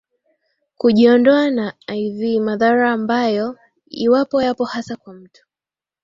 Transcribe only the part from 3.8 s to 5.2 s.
iwapo yapo hasa kwa